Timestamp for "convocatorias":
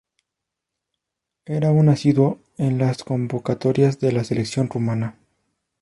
3.03-3.99